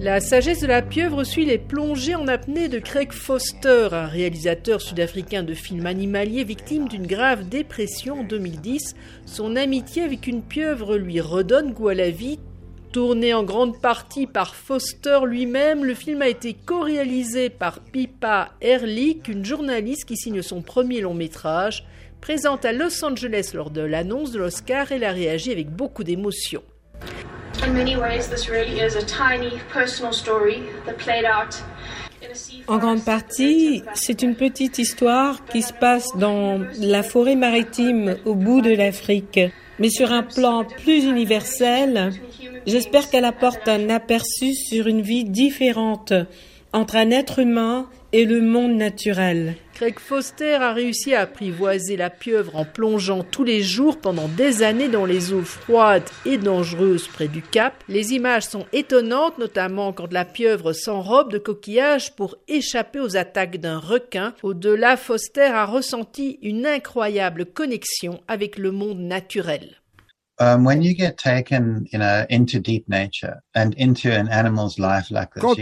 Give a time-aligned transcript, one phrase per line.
[0.00, 4.80] La sagesse de la pieuvre suit les plongées en apnée de Craig Foster, un réalisateur
[4.80, 8.94] sud-africain de films animaliers victime d'une grave dépression en 2010.
[9.24, 12.40] Son amitié avec une pieuvre lui redonne goût à la vie.
[12.92, 19.28] Tourné en grande partie par Foster lui-même, le film a été co-réalisé par Pippa Ehrlich,
[19.28, 21.86] une journaliste qui signe son premier long métrage.
[22.20, 26.62] Présente à Los Angeles lors de l'annonce de l'Oscar, elle a réagi avec beaucoup d'émotion.
[32.66, 38.34] En grande partie, c'est une petite histoire qui se passe dans la forêt maritime au
[38.34, 39.40] bout de l'Afrique.
[39.78, 42.12] Mais sur un plan plus universel,
[42.66, 46.12] j'espère qu'elle apporte un aperçu sur une vie différente
[46.76, 49.54] entre un être humain et le monde naturel.
[49.72, 54.62] Craig Foster a réussi à apprivoiser la pieuvre en plongeant tous les jours pendant des
[54.62, 57.82] années dans les eaux froides et dangereuses près du Cap.
[57.88, 63.58] Les images sont étonnantes, notamment quand la pieuvre s'enrobe de coquillages pour échapper aux attaques
[63.58, 64.34] d'un requin.
[64.42, 69.76] Au-delà, Foster a ressenti une incroyable connexion avec le monde naturel.
[70.38, 70.62] Quand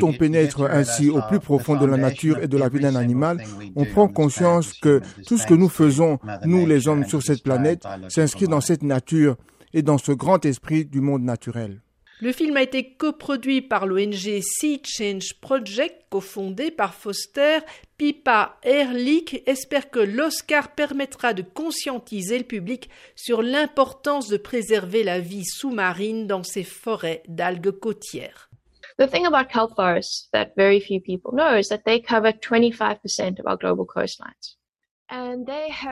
[0.02, 3.44] on pénètre ainsi au plus profond de la nature et de la vie d'un animal,
[3.76, 7.84] on prend conscience que tout ce que nous faisons, nous les hommes sur cette planète,
[8.08, 9.36] s'inscrit dans cette nature
[9.72, 11.80] et dans ce grand esprit du monde naturel.
[12.20, 17.58] Le film a été coproduit par l'ONG Sea Change Project, cofondé par Foster.
[17.98, 25.18] Pipa Ehrlich espère que l'Oscar permettra de conscientiser le public sur l'importance de préserver la
[25.18, 28.48] vie sous-marine dans ces forêts d'algues côtières.
[28.96, 33.40] The thing about kelp forests that very few people know is that they cover 25%
[33.40, 34.56] of our global coastlines.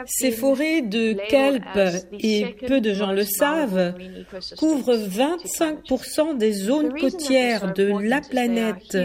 [0.07, 1.63] Ces forêts de kelp,
[2.19, 3.95] et peu de gens le savent,
[4.57, 8.97] couvrent 25% des zones côtières de la planète.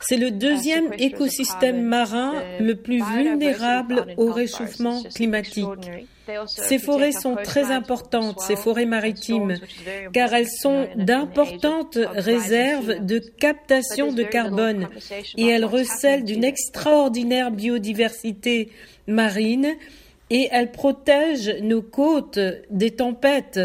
[0.00, 5.66] C'est le deuxième écosystème marin le plus vulnérable au réchauffement climatique.
[6.46, 9.58] Ces forêts sont très importantes, ces forêts maritimes,
[10.12, 14.88] car elles sont d'importantes réserves de captation de carbone
[15.36, 18.70] et elles recèlent d'une extraordinaire biodiversité
[19.06, 19.74] marine
[20.30, 23.60] et elles protègent nos côtes des tempêtes,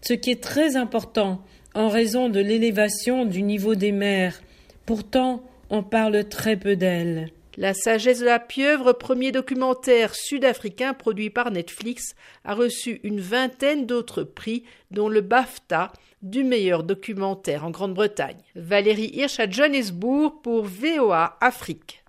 [0.00, 1.40] ce qui est très important
[1.74, 4.40] en raison de l'élévation du niveau des mers.
[4.86, 7.30] Pourtant, on parle très peu d'elles.
[7.58, 13.86] La sagesse de la pieuvre, premier documentaire sud-africain produit par Netflix, a reçu une vingtaine
[13.86, 15.90] d'autres prix, dont le BAFTA
[16.20, 18.42] du meilleur documentaire en Grande-Bretagne.
[18.56, 22.02] Valérie Hirsch à Johannesburg pour VOA Afrique.